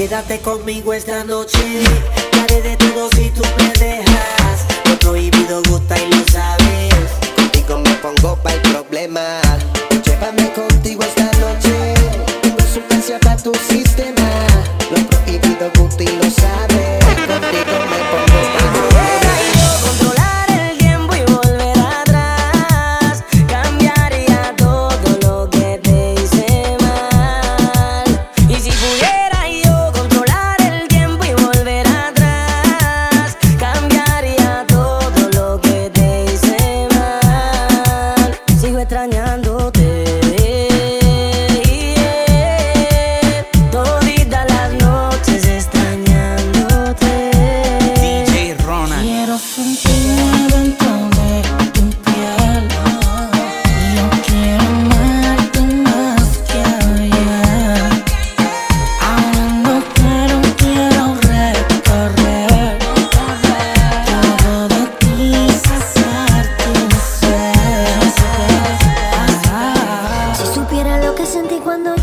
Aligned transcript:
Quédate 0.00 0.40
conmigo 0.40 0.94
esta 0.94 1.24
noche, 1.24 1.58
haré 2.32 2.62
de 2.62 2.74
todo 2.78 3.10
si 3.10 3.28
tú 3.32 3.42
me 3.58 3.70
dejas. 3.78 4.64
Lo 4.86 4.98
prohibido 4.98 5.60
gusta 5.68 5.94
y 5.98 6.10
lo 6.10 6.24
sabes. 6.32 6.94
Contigo 7.36 7.78
me 7.80 7.90
pongo 7.96 8.34
para 8.36 8.56
el 8.56 8.62
problema. 8.62 9.20
Llévame 10.02 10.50
con 10.54 10.69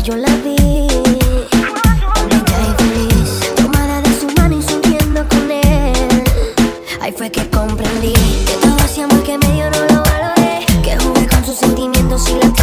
yo 0.08 0.16
la 0.16 0.34
vi. 0.36 0.56
Me 2.30 2.42
caí 2.50 2.72
feliz, 2.78 3.40
tomada 3.56 4.00
de 4.00 4.10
su 4.18 4.26
mano 4.38 4.56
y 4.56 4.62
subiendo 4.62 5.22
con 5.28 5.50
él. 5.50 6.24
Ahí 7.02 7.12
fue 7.12 7.30
que 7.30 7.46
comprendí 7.50 8.14
que 8.46 8.54
todo 8.62 8.78
ese 8.86 9.02
amor 9.02 9.22
que 9.22 9.36
me 9.36 9.52
dio 9.52 9.70
no 9.70 9.80
lo 9.80 10.02
valoré. 10.02 10.64
Que 10.82 10.96
jugué 10.96 11.26
con 11.28 11.44
sus 11.44 11.56
sentimientos 11.56 12.26
y 12.30 12.34
la 12.42 12.57